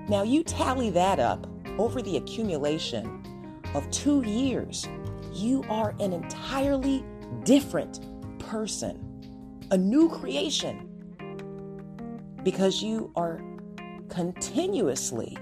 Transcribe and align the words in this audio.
Now, 0.08 0.23
you 0.23 0.44
tally 0.44 0.89
that 0.92 1.20
up 1.20 1.48
over 1.78 2.02
the 2.02 2.17
accumulation 2.17 3.23
of 3.73 3.89
two 3.92 4.22
years, 4.23 4.88
you 5.33 5.64
are 5.70 5.95
an 6.00 6.14
entirely 6.14 7.03
different 7.44 8.00
person, 8.39 9.02
a 9.72 9.78
new 9.78 10.09
creation 10.09 10.89
because 12.44 12.81
you 12.81 13.11
are 13.16 13.42
continuously 14.08 15.36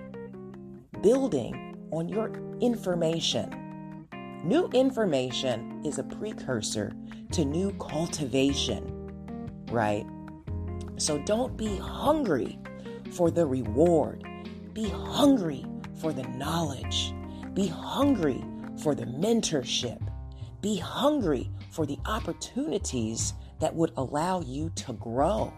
building 1.01 1.75
on 1.91 2.07
your 2.07 2.31
information. 2.61 3.62
New 4.43 4.67
information 4.73 5.81
is 5.85 5.99
a 5.99 6.03
precursor 6.03 6.93
to 7.31 7.45
new 7.45 7.71
cultivation, 7.73 9.09
right? 9.71 10.05
So 10.97 11.17
don't 11.19 11.57
be 11.57 11.77
hungry 11.77 12.59
for 13.11 13.31
the 13.31 13.45
reward. 13.45 14.23
Be 14.73 14.89
hungry 14.89 15.65
for 15.99 16.13
the 16.13 16.23
knowledge. 16.23 17.13
Be 17.53 17.67
hungry 17.67 18.43
for 18.81 18.95
the 18.95 19.05
mentorship. 19.05 20.01
Be 20.61 20.77
hungry 20.77 21.49
for 21.71 21.85
the 21.85 21.97
opportunities 22.05 23.33
that 23.59 23.73
would 23.73 23.91
allow 23.97 24.41
you 24.41 24.69
to 24.75 24.93
grow 24.93 25.53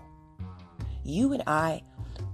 you 1.06 1.34
and 1.34 1.44
I 1.46 1.84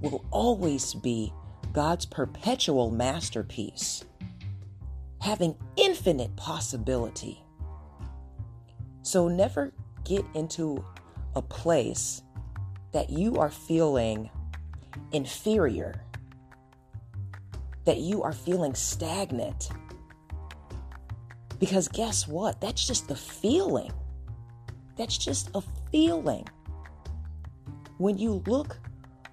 will 0.02 0.26
always 0.32 0.94
be 0.94 1.34
God's 1.74 2.06
perpetual 2.06 2.90
masterpiece, 2.90 4.06
having 5.22 5.56
infinite 5.78 6.36
possibility. 6.36 7.42
So 9.04 9.28
never 9.28 9.72
get 10.04 10.26
into 10.34 10.84
a 11.36 11.42
place 11.42 12.24
that 12.92 13.10
you 13.10 13.36
are 13.38 13.52
feeling 13.52 14.30
inferior, 15.12 15.94
that 17.86 17.98
you 17.98 18.24
are 18.24 18.34
feeling 18.34 18.74
stagnant. 18.74 19.70
Because 21.60 21.88
guess 21.88 22.28
what? 22.28 22.60
That's 22.60 22.86
just 22.86 23.08
the 23.08 23.16
feeling. 23.16 23.92
That's 24.98 25.18
just 25.18 25.52
a 25.54 25.62
feeling. 25.92 26.48
When 28.00 28.18
you 28.18 28.42
look 28.48 28.80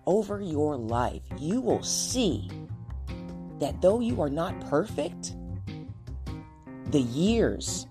over 0.06 0.41
your 0.41 0.76
life, 0.76 1.22
you 1.38 1.62
will 1.62 1.82
see 1.82 2.50
that 3.59 3.81
though 3.81 4.00
you 4.00 4.20
are 4.20 4.28
not 4.28 4.60
perfect, 4.69 5.32
the 6.91 7.00
years 7.00 7.87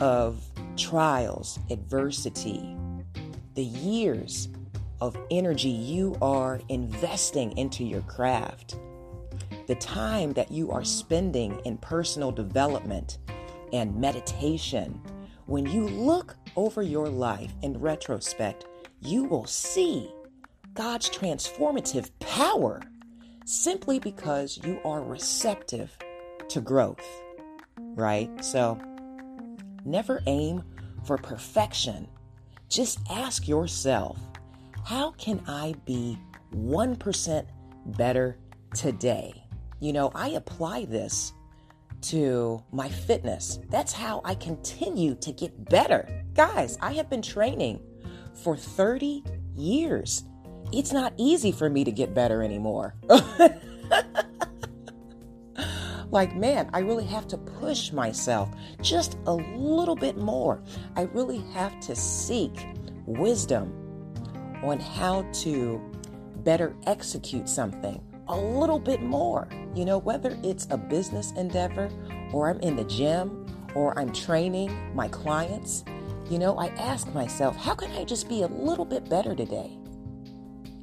of 0.00 0.42
trials, 0.76 1.58
adversity, 1.70 2.76
the 3.54 3.64
years 3.64 4.48
of 5.02 5.16
energy 5.30 5.68
you 5.68 6.16
are 6.22 6.60
investing 6.68 7.56
into 7.58 7.84
your 7.84 8.00
craft, 8.02 8.78
the 9.66 9.74
time 9.74 10.32
that 10.32 10.50
you 10.50 10.70
are 10.70 10.84
spending 10.84 11.60
in 11.66 11.76
personal 11.78 12.32
development 12.32 13.18
and 13.72 13.94
meditation, 13.94 15.00
when 15.46 15.66
you 15.66 15.86
look 15.86 16.36
over 16.56 16.82
your 16.82 17.08
life 17.08 17.52
in 17.62 17.78
retrospect, 17.78 18.64
you 19.00 19.24
will 19.24 19.46
see 19.46 20.10
God's 20.74 21.10
transformative 21.10 22.10
power 22.18 22.80
simply 23.44 23.98
because 23.98 24.58
you 24.64 24.80
are 24.84 25.02
receptive 25.02 25.96
to 26.48 26.60
growth, 26.60 27.04
right? 28.00 28.28
So 28.44 28.78
never 29.84 30.22
aim 30.26 30.62
for 31.04 31.16
perfection. 31.16 32.08
Just 32.68 33.00
ask 33.10 33.46
yourself, 33.46 34.18
how 34.84 35.12
can 35.12 35.42
I 35.46 35.74
be 35.84 36.18
1% 36.54 37.46
better 37.86 38.38
today? 38.74 39.44
You 39.80 39.92
know, 39.92 40.10
I 40.14 40.30
apply 40.30 40.84
this 40.86 41.32
to 42.02 42.62
my 42.72 42.88
fitness. 42.88 43.58
That's 43.68 43.92
how 43.92 44.20
I 44.24 44.34
continue 44.34 45.14
to 45.16 45.32
get 45.32 45.68
better. 45.68 46.24
Guys, 46.34 46.78
I 46.80 46.92
have 46.94 47.10
been 47.10 47.22
training 47.22 47.80
for 48.34 48.56
30 48.56 49.24
years. 49.54 50.24
It's 50.72 50.92
not 50.92 51.12
easy 51.16 51.52
for 51.52 51.68
me 51.68 51.84
to 51.84 51.92
get 51.92 52.14
better 52.14 52.42
anymore. 52.42 52.94
like, 56.10 56.34
man, 56.34 56.68
I 56.72 56.80
really 56.80 57.06
have 57.06 57.26
to 57.28 57.38
push 57.38 57.92
myself 57.92 58.50
just 58.82 59.16
a 59.26 59.32
little 59.34 59.96
bit 59.96 60.16
more. 60.16 60.62
I 60.96 61.02
really 61.02 61.42
have 61.52 61.78
to 61.80 61.94
seek 61.94 62.66
wisdom 63.06 63.72
on 64.62 64.80
how 64.80 65.22
to 65.32 65.80
better 66.38 66.74
execute 66.86 67.48
something 67.48 68.02
a 68.28 68.36
little 68.36 68.78
bit 68.78 69.02
more. 69.02 69.48
You 69.74 69.84
know, 69.84 69.98
whether 69.98 70.38
it's 70.42 70.66
a 70.70 70.76
business 70.76 71.32
endeavor 71.32 71.90
or 72.32 72.50
I'm 72.50 72.60
in 72.60 72.76
the 72.76 72.84
gym 72.84 73.46
or 73.74 73.98
I'm 73.98 74.12
training 74.12 74.94
my 74.94 75.08
clients, 75.08 75.84
you 76.28 76.38
know, 76.38 76.56
I 76.58 76.68
ask 76.68 77.12
myself, 77.12 77.56
how 77.56 77.74
can 77.74 77.90
I 77.92 78.04
just 78.04 78.28
be 78.28 78.42
a 78.42 78.46
little 78.46 78.84
bit 78.84 79.08
better 79.08 79.34
today? 79.34 79.76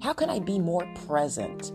How 0.02 0.14
can 0.14 0.30
I 0.30 0.40
be 0.40 0.60
more 0.60 0.88
present? 1.08 1.72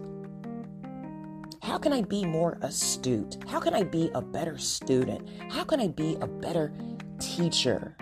How 1.63 1.79
can 1.79 1.93
I 1.93 2.03
be 2.03 2.25
more 2.25 2.59
astute? 2.61 3.37
How 3.47 3.61
can 3.61 3.73
I 3.73 3.85
be 3.85 4.11
a 4.17 4.21
better 4.21 4.59
student? 4.59 5.29
How 5.49 5.63
can 5.63 5.79
I 5.79 5.87
be 5.87 6.17
a 6.21 6.27
better 6.27 6.73
teacher? 7.21 7.97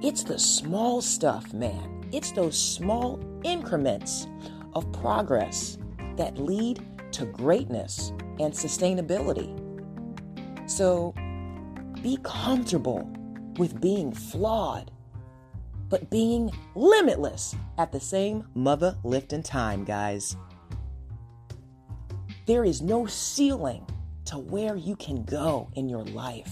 It's 0.00 0.22
the 0.22 0.38
small 0.38 1.02
stuff, 1.02 1.52
man. 1.52 2.08
It's 2.10 2.32
those 2.32 2.58
small 2.58 3.20
increments 3.44 4.26
of 4.74 4.90
progress 4.90 5.76
that 6.16 6.38
lead 6.38 6.82
to 7.12 7.26
greatness 7.26 8.10
and 8.40 8.54
sustainability. 8.54 9.52
So 10.66 11.12
be 12.02 12.18
comfortable 12.22 13.06
with 13.58 13.82
being 13.82 14.12
flawed, 14.14 14.90
but 15.90 16.08
being 16.08 16.52
limitless 16.74 17.54
at 17.76 17.92
the 17.92 18.00
same 18.00 18.44
mother 18.54 18.96
lifting 19.04 19.42
time, 19.42 19.84
guys. 19.84 20.38
There 22.48 22.64
is 22.64 22.80
no 22.80 23.04
ceiling 23.04 23.84
to 24.24 24.38
where 24.38 24.74
you 24.74 24.96
can 24.96 25.22
go 25.24 25.68
in 25.74 25.86
your 25.90 26.04
life. 26.04 26.50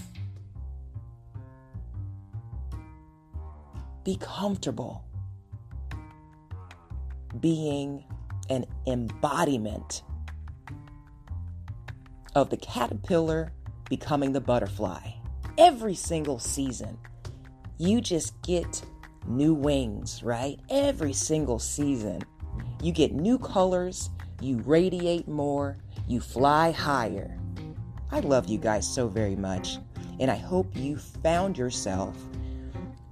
Be 4.03 4.15
comfortable 4.21 5.03
being 7.39 8.03
an 8.47 8.67
embodiment 8.85 10.03
of 12.35 12.51
the 12.51 12.57
caterpillar 12.57 13.51
becoming 13.89 14.33
the 14.33 14.41
butterfly. 14.41 15.13
Every 15.57 15.95
single 15.95 16.37
season, 16.37 16.99
you 17.79 18.01
just 18.01 18.39
get 18.43 18.83
new 19.25 19.55
wings, 19.55 20.21
right? 20.21 20.59
Every 20.69 21.13
single 21.13 21.57
season, 21.57 22.21
you 22.83 22.91
get 22.91 23.13
new 23.13 23.39
colors, 23.39 24.11
you 24.41 24.57
radiate 24.59 25.27
more, 25.27 25.77
you 26.07 26.19
fly 26.19 26.71
higher. 26.71 27.37
I 28.11 28.19
love 28.21 28.47
you 28.47 28.57
guys 28.57 28.87
so 28.87 29.07
very 29.07 29.35
much, 29.35 29.77
and 30.19 30.31
I 30.31 30.35
hope 30.35 30.75
you 30.75 30.97
found 30.97 31.57
yourself 31.57 32.15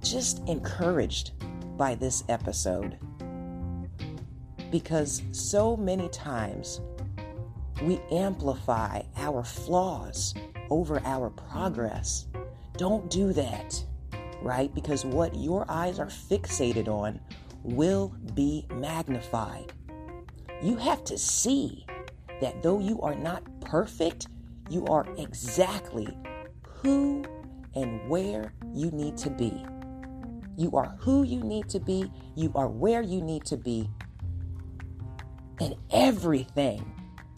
just 0.02 0.46
encouraged 0.48 1.32
by 1.76 1.94
this 1.94 2.24
episode. 2.28 2.98
Because 4.70 5.22
so 5.32 5.76
many 5.76 6.08
times 6.08 6.80
we 7.82 8.00
amplify 8.10 9.02
our 9.16 9.44
flaws 9.44 10.34
over 10.70 11.00
our 11.04 11.30
progress. 11.30 12.26
Don't 12.76 13.10
do 13.10 13.32
that, 13.32 13.84
right? 14.42 14.74
Because 14.74 15.04
what 15.04 15.34
your 15.34 15.66
eyes 15.68 15.98
are 15.98 16.06
fixated 16.06 16.88
on 16.88 17.20
will 17.62 18.14
be 18.34 18.66
magnified. 18.70 19.72
You 20.62 20.76
have 20.76 21.04
to 21.04 21.18
see 21.18 21.86
that 22.40 22.62
though 22.62 22.78
you 22.78 23.00
are 23.02 23.14
not 23.14 23.42
perfect, 23.60 24.28
you 24.70 24.84
are 24.86 25.06
exactly 25.16 26.08
who 26.62 27.24
and 27.74 28.08
where 28.08 28.52
you 28.72 28.90
need 28.90 29.16
to 29.18 29.30
be. 29.30 29.64
You 30.56 30.72
are 30.72 30.96
who 30.98 31.22
you 31.22 31.42
need 31.42 31.68
to 31.68 31.80
be, 31.80 32.10
you 32.34 32.50
are 32.54 32.68
where 32.68 33.02
you 33.02 33.20
need 33.20 33.44
to 33.46 33.56
be, 33.56 33.90
and 35.60 35.74
everything 35.90 36.92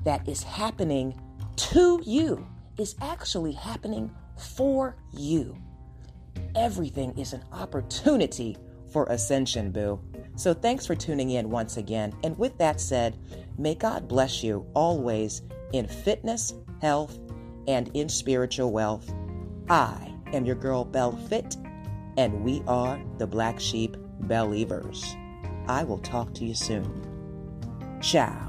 that 0.05 0.27
is 0.29 0.43
happening 0.43 1.21
to 1.57 2.01
you 2.05 2.47
is 2.79 2.95
actually 3.01 3.53
happening 3.53 4.11
for 4.37 4.97
you. 5.13 5.57
Everything 6.55 7.17
is 7.19 7.33
an 7.33 7.45
opportunity 7.53 8.57
for 8.93 9.07
ascension, 9.07 9.73
boo. 9.73 10.01
So 10.39 10.55
thanks 10.55 10.87
for 10.87 10.95
tuning 10.95 11.31
in 11.31 11.51
once 11.51 11.79
again. 11.79 12.15
And 12.23 12.39
with 12.39 12.57
that 12.59 12.81
said, 12.81 13.19
may 13.59 13.75
God 13.75 14.07
bless 14.07 14.45
you 14.45 14.65
always 14.73 15.43
in 15.73 15.89
fitness, 15.89 16.55
health, 16.81 17.19
and 17.67 17.91
in 17.93 18.09
spiritual 18.09 18.71
wealth. 18.71 19.13
I 19.69 20.15
am 20.33 20.45
your 20.45 20.55
girl, 20.55 20.85
Bell 20.85 21.11
Fit, 21.29 21.57
and 22.17 22.45
we 22.45 22.63
are 22.69 23.01
the 23.19 23.27
Black 23.27 23.59
Sheep 23.59 23.97
Believers. 24.21 25.17
I 25.67 25.83
will 25.83 25.99
talk 25.99 26.33
to 26.35 26.45
you 26.45 26.55
soon. 26.55 27.99
Ciao. 28.01 28.48